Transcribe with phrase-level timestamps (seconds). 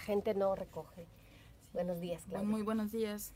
[0.00, 1.06] gente no recoge.
[1.72, 2.48] Buenos días, Claudia.
[2.48, 3.32] Muy buenos días.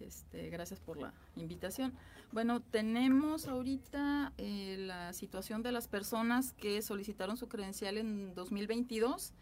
[0.00, 1.92] Este, gracias por la invitación.
[2.30, 9.32] Bueno, tenemos ahorita eh, la situación de las personas que solicitaron su credencial en 2022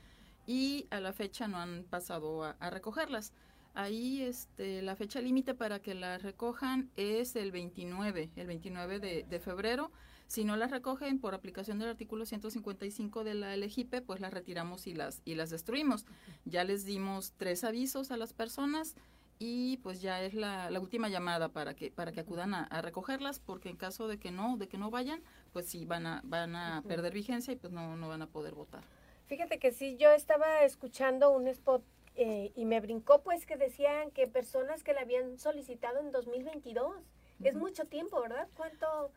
[0.47, 3.33] y a la fecha no han pasado a, recogerlas.
[3.75, 9.25] Ahí este, la fecha límite para que las recojan es el 29, el 29 de,
[9.29, 9.91] de, febrero.
[10.27, 14.87] Si no las recogen por aplicación del artículo 155 de la LGIP, pues las retiramos
[14.87, 16.05] y las, y las destruimos.
[16.45, 18.97] Ya les dimos tres avisos a las personas
[19.39, 23.39] y pues ya es la, la, última llamada para que para que acudan a, recogerlas
[23.39, 26.57] porque en caso de que no de que no vayan pues sí van a van
[26.57, 28.83] a perder vigencia y pues no, no van a poder votar.
[29.27, 31.83] Fíjate que sí yo estaba escuchando un spot
[32.15, 36.97] eh, y me brincó pues que decían que personas que la habían solicitado en 2022
[37.45, 39.11] es mucho tiempo verdad cuánto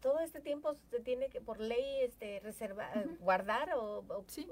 [0.00, 4.46] todo este tiempo se tiene que por ley este reservar guardar o, o sí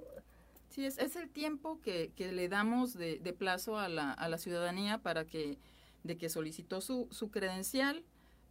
[0.71, 4.29] Sí, es, es el tiempo que, que le damos de, de plazo a la, a
[4.29, 5.59] la, ciudadanía para que,
[6.05, 8.05] de que solicitó su, su credencial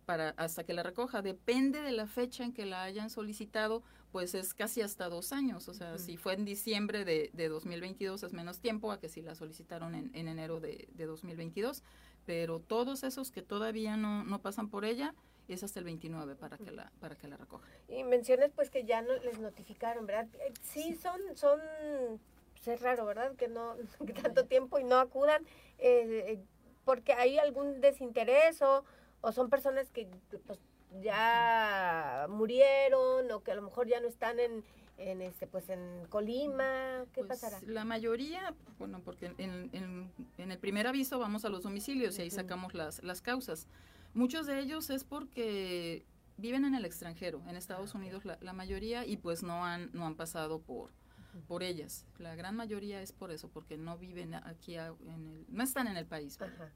[0.05, 1.21] para hasta que la recoja.
[1.21, 5.67] Depende de la fecha en que la hayan solicitado, pues es casi hasta dos años.
[5.67, 9.21] O sea, si fue en diciembre de, de, 2022 es menos tiempo a que si
[9.21, 11.83] la solicitaron en, en enero de, de 2022.
[12.25, 15.13] Pero todos esos que todavía no, no pasan por ella,
[15.53, 17.69] es hasta el 29 para que la para que la recojan.
[17.87, 20.27] Y menciones pues que ya no les notificaron, ¿verdad?
[20.35, 21.59] Eh, sí, son son
[22.53, 23.35] pues, es raro, ¿verdad?
[23.35, 23.75] Que no
[24.05, 25.43] que tanto tiempo y no acudan
[25.79, 26.39] eh, eh,
[26.85, 28.83] porque hay algún desinterés o,
[29.21, 30.07] o son personas que
[30.45, 30.59] pues
[31.01, 34.63] ya murieron o que a lo mejor ya no están en
[34.97, 37.05] en este pues en Colima.
[37.13, 41.49] Qué pues, pasará la mayoría bueno porque en, en, en, el primer aviso vamos a
[41.49, 43.67] los domicilios y ahí sacamos las las causas
[44.13, 46.05] Muchos de ellos es porque
[46.37, 50.05] viven en el extranjero, en Estados Unidos la, la mayoría, y pues no han, no
[50.05, 50.91] han pasado por,
[51.47, 52.05] por ellas.
[52.17, 55.97] La gran mayoría es por eso, porque no viven aquí, en el, no están en
[55.97, 56.39] el país.
[56.41, 56.71] Ajá.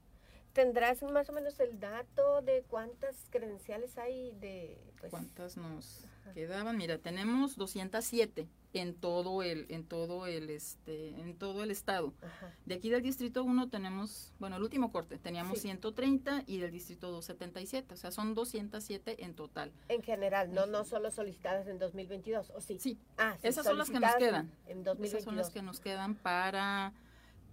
[0.52, 4.78] ¿Tendrás más o menos el dato de cuántas credenciales hay de...
[5.00, 6.04] Pues, ¿Cuántas nos
[6.34, 6.76] quedaban?
[6.76, 12.14] Mira, tenemos 207 en todo el en todo el este en todo el estado.
[12.64, 17.10] De aquí del distrito 1 tenemos, bueno, el último corte teníamos 130 y del distrito
[17.10, 19.72] 277, o sea, son 207 en total.
[19.88, 22.78] En general, no no solo solicitadas en 2022, ¿o sí?
[22.78, 22.98] Sí.
[23.18, 24.50] Ah, esas son las que nos quedan.
[24.66, 26.92] En, Esas son las que nos quedan para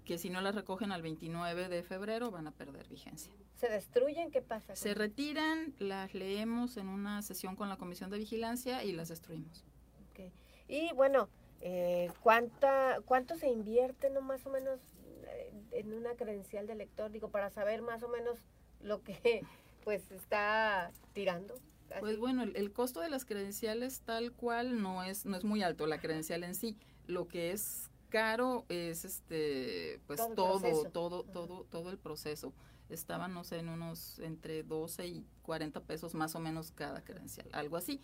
[0.09, 3.31] que si no las recogen al 29 de febrero van a perder vigencia.
[3.58, 4.31] ¿Se destruyen?
[4.31, 4.75] ¿Qué pasa?
[4.75, 9.64] Se retiran, las leemos en una sesión con la Comisión de Vigilancia y las destruimos.
[10.09, 10.34] Okay.
[10.68, 11.30] Y bueno,
[11.62, 14.80] eh, ¿cuánta, ¿cuánto se invierte no más o menos
[15.28, 17.12] eh, en una credencial de lector?
[17.12, 18.40] Digo, para saber más o menos
[18.81, 19.46] lo que
[19.84, 21.53] pues está tirando.
[22.00, 25.62] Pues bueno, el, el, costo de las credenciales tal cual no es, no es muy
[25.62, 26.80] alto, la credencial en sí.
[27.06, 32.53] Lo que es caro es este pues todo, todo, todo, todo, todo el proceso.
[32.90, 37.47] Estaban, no sé, en unos entre 12 y 40 pesos más o menos cada credencial,
[37.53, 38.02] algo así.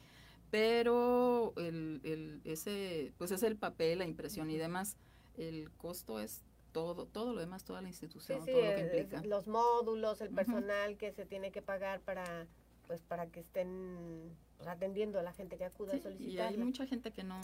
[0.52, 4.96] Pero el, el, ese, pues es el papel, la impresión y demás.
[5.38, 9.24] El costo es todo, todo lo demás, toda la institución, todo lo que implica.
[9.24, 12.48] Los módulos, el personal que se tiene que pagar para,
[12.86, 16.30] pues para que estén pues, atendiendo a la gente que acuda a solicitar.
[16.30, 17.40] Y hay mucha gente que no,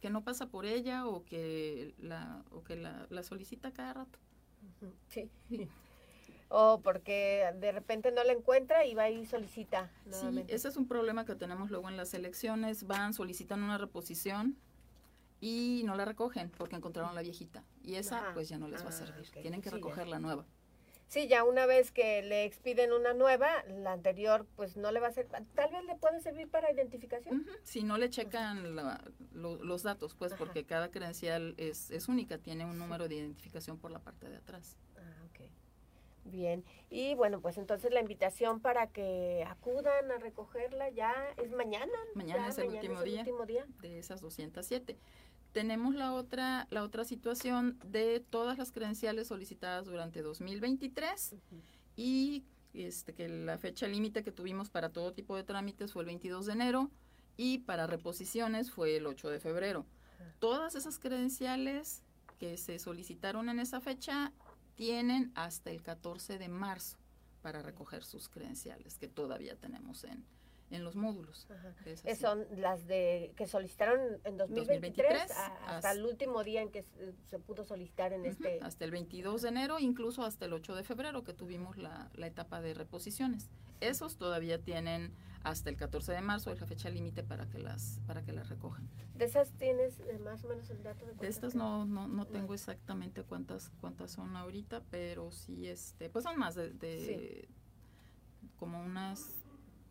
[0.00, 4.18] que, no pasa por ella o que la, o que la, la solicita cada rato.
[5.08, 5.28] Sí.
[6.48, 9.90] o porque de repente no la encuentra y va y solicita.
[10.10, 12.86] Sí, ese es un problema que tenemos luego en las elecciones.
[12.86, 14.56] Van, solicitan una reposición
[15.40, 17.64] y no la recogen porque encontraron la viejita.
[17.82, 19.28] Y esa pues ya no les va a ah, servir.
[19.42, 20.46] Tienen que recoger la nueva.
[21.08, 25.08] Sí, ya una vez que le expiden una nueva, la anterior pues no le va
[25.08, 27.46] a servir, tal vez le puede servir para identificación.
[27.62, 28.74] Si no le checan
[29.32, 33.90] los datos, pues porque cada credencial es, es única, tiene un número de identificación por
[33.90, 34.76] la parte de atrás.
[34.96, 35.48] Ah, ok.
[36.26, 41.92] Bien, y bueno, pues entonces la invitación para que acudan a recogerla ya es mañana.
[42.14, 44.96] Mañana, es, el, último día último día de esas 207
[45.54, 51.36] tenemos la otra, la otra situación de todas las credenciales solicitadas durante 2023
[51.96, 56.06] y este, que la fecha límite que tuvimos para todo tipo de trámites fue el
[56.06, 56.90] 22 de enero
[57.36, 59.86] y para reposiciones fue el 8 de febrero.
[60.40, 62.02] Todas esas credenciales
[62.40, 64.32] que se solicitaron en esa fecha
[64.74, 66.98] tienen hasta el 14 de marzo
[67.42, 70.24] para recoger sus credenciales que todavía tenemos en,
[70.70, 71.46] en los módulos.
[72.18, 75.30] Son las de que solicitaron en 2023,
[75.66, 76.84] hasta el último día en que
[77.28, 78.58] se, pudo solicitar en este...
[78.62, 82.26] Hasta el 22 de enero, incluso hasta el 8 de febrero que tuvimos la, la
[82.26, 83.50] etapa de reposiciones.
[83.80, 85.12] Esos todavía tienen
[85.44, 88.48] hasta el 14 de marzo es la fecha límite para que las para que las
[88.48, 88.88] recojan.
[89.14, 91.04] ¿De esas tienes eh, más o menos el dato?
[91.20, 96.24] De, estas no, no, no tengo exactamente cuántas cuántas son ahorita, pero sí, este, pues
[96.24, 97.48] son más de,
[98.58, 99.43] como unas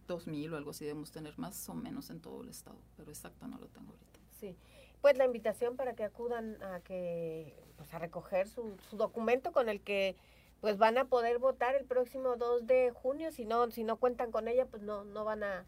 [0.07, 3.47] 2.000 o algo así debemos tener más o menos en todo el estado, pero exacto
[3.47, 4.19] no lo tengo ahorita.
[4.39, 4.55] Sí,
[5.01, 9.69] pues la invitación para que acudan a que pues a recoger su, su documento con
[9.69, 10.15] el que
[10.61, 14.31] pues van a poder votar el próximo 2 de junio, si no si no cuentan
[14.31, 15.65] con ella, pues no no van a,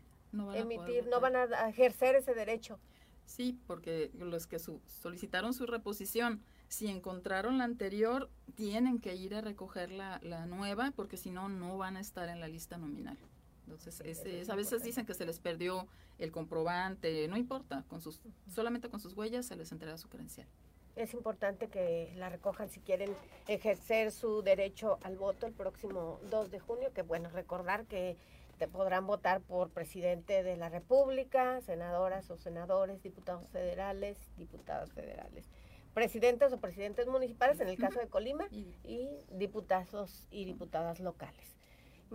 [0.54, 2.80] emitir, no van a ejercer ese derecho.
[3.26, 9.42] Sí, porque los que solicitaron su reposición, si encontraron la anterior, tienen que ir a
[9.42, 13.18] recoger la, la nueva, porque si no, no van a estar en la lista nominal.
[13.66, 15.88] Entonces, a veces dicen que se les perdió
[16.20, 20.48] el comprobante, no importa, con sus, solamente con sus huellas se les entrega su credencial.
[20.96, 23.12] Es importante que la recojan si quieren
[23.48, 28.16] ejercer su derecho al voto el próximo 2 de junio, que bueno, recordar que
[28.58, 35.50] te podrán votar por presidente de la República, senadoras o senadores, diputados federales, diputadas federales,
[35.94, 38.48] presidentes o presidentes municipales, en el caso de Colima,
[38.84, 41.58] y diputados y diputadas locales.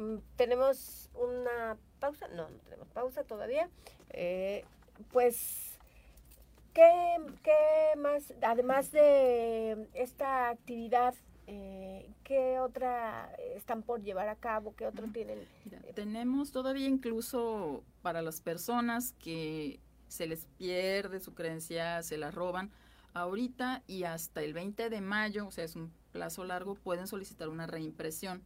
[0.00, 3.68] Mm, tenemos una pausa, no, no tenemos pausa todavía.
[4.10, 4.64] Eh,
[5.12, 5.78] pues
[6.72, 11.14] ¿Qué, ¿Qué, más, además de esta actividad,
[11.46, 14.74] eh, qué otra están por llevar a cabo?
[14.74, 15.46] ¿Qué otro tienen?
[15.94, 22.70] tenemos todavía incluso para las personas que se les pierde su creencia, se la roban,
[23.12, 27.48] ahorita y hasta el 20 de mayo, o sea, es un plazo largo, pueden solicitar
[27.48, 28.42] una reimpresión.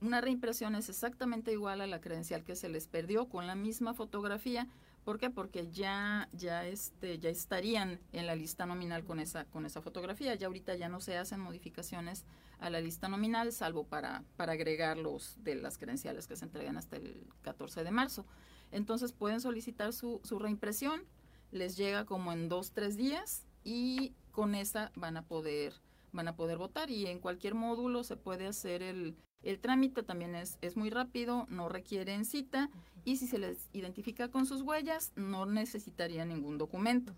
[0.00, 3.94] Una reimpresión es exactamente igual a la credencial que se les perdió con la misma
[3.94, 4.66] fotografía,
[5.04, 5.30] ¿Por qué?
[5.30, 10.34] Porque ya, ya, este, ya estarían en la lista nominal con esa, con esa fotografía.
[10.34, 12.24] Ya ahorita ya no se hacen modificaciones
[12.58, 16.76] a la lista nominal, salvo para, para agregar los de las credenciales que se entregan
[16.76, 18.26] hasta el 14 de marzo.
[18.70, 21.02] Entonces pueden solicitar su, su reimpresión,
[21.50, 25.72] les llega como en dos, tres días y con esa van a poder,
[26.12, 30.34] van a poder votar y en cualquier módulo se puede hacer el, el trámite también
[30.34, 32.70] es, es muy rápido, no requieren cita
[33.04, 37.14] y si se les identifica con sus huellas, no necesitaría ningún documento.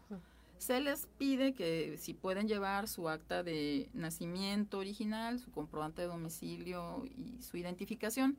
[0.59, 6.09] Se les pide que si pueden llevar su acta de nacimiento original, su comprobante de
[6.09, 8.37] domicilio y su identificación,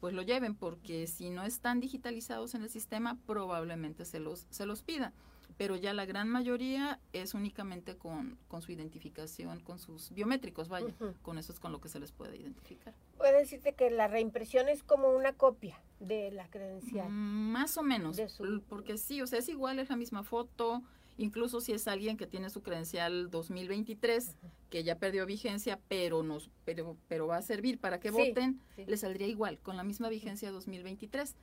[0.00, 4.64] pues lo lleven, porque si no están digitalizados en el sistema, probablemente se los, se
[4.64, 5.12] los pida
[5.56, 10.94] pero ya la gran mayoría es únicamente con, con su identificación, con sus biométricos, vaya,
[11.22, 12.94] con eso es con lo que se les puede identificar.
[13.16, 17.08] Puede decirte que la reimpresión es como una copia de la credencial.
[17.08, 18.20] Mm, más o menos,
[18.68, 20.82] porque sí, o sea, es igual, es la misma foto,
[21.16, 24.36] incluso si es alguien que tiene su credencial 2023,
[24.68, 28.96] que ya perdió vigencia, pero nos pero pero va a servir para que voten, le
[28.98, 31.34] saldría igual, con la misma vigencia 2023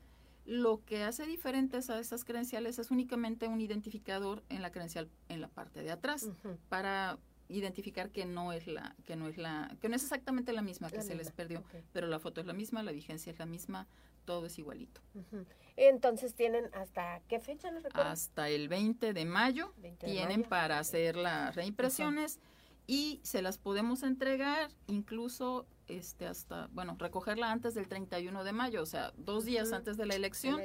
[0.45, 5.42] lo que hace diferentes a esas credenciales es únicamente un identificador en la credencial en
[5.42, 6.30] la parte de atrás
[6.69, 7.18] para
[7.50, 10.90] identificar que no es la que no es la que no es exactamente la misma
[10.90, 13.88] que se les perdió, pero la foto es la misma, la vigencia es la misma,
[14.25, 15.01] todo es igualito.
[15.75, 22.39] Entonces tienen hasta qué fecha Hasta el 20 de mayo tienen para hacer las reimpresiones
[22.88, 28.81] y se las podemos entregar incluso este hasta, bueno, recogerla antes del 31 de mayo,
[28.81, 30.62] o sea, dos días antes de la elección,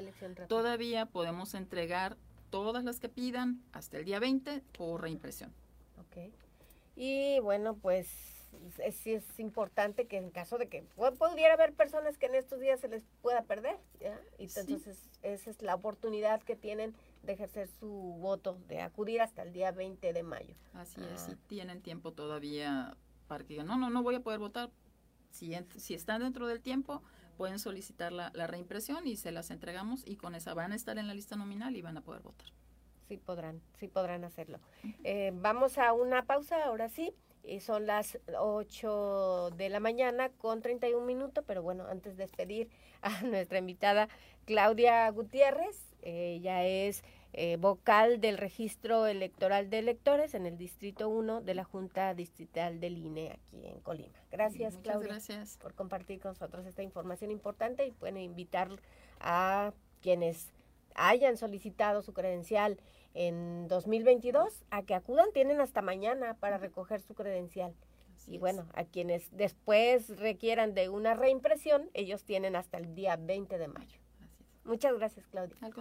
[0.48, 2.16] todavía podemos entregar
[2.50, 5.52] todas las que pidan hasta el día 20 por reimpresión.
[5.98, 6.32] Ok.
[6.96, 8.08] Y bueno, pues
[8.92, 10.82] sí es importante que en caso de que
[11.18, 14.18] pudiera haber personas que en estos días se les pueda perder, ¿ya?
[14.38, 19.42] Y entonces esa es la oportunidad que tienen de ejercer su voto, de acudir hasta
[19.42, 20.54] el día 20 de mayo.
[20.72, 21.38] Así es, si ah.
[21.46, 22.96] tienen tiempo todavía
[23.26, 24.70] para que digan, no, no, no voy a poder votar,
[25.30, 27.02] si, si están dentro del tiempo,
[27.36, 31.06] pueden solicitar la, reimpresión y se las entregamos y con esa van a estar en
[31.06, 32.48] la lista nominal y van a poder votar.
[33.06, 34.60] Sí podrán, sí podrán hacerlo.
[35.04, 37.14] Eh, vamos a una pausa, ahora sí.
[37.48, 42.68] Y son las 8 de la mañana con 31 minutos, pero bueno, antes de despedir
[43.02, 44.08] a nuestra invitada
[44.44, 47.02] Claudia Gutiérrez, ella es
[47.32, 52.80] eh, vocal del registro electoral de electores en el Distrito 1 de la Junta Distrital
[52.80, 54.18] del INE aquí en Colima.
[54.30, 55.58] Gracias, Claudia, gracias.
[55.58, 58.68] por compartir con nosotros esta información importante y pueden invitar
[59.20, 60.52] a quienes
[60.94, 62.78] hayan solicitado su credencial
[63.14, 67.74] en 2022 a que acudan, tienen hasta mañana para recoger su credencial.
[68.26, 73.56] y bueno, a quienes después requieran de una reimpresión, ellos tienen hasta el día 20
[73.56, 74.00] de mayo.
[74.64, 75.56] Muchas gracias, Claudia.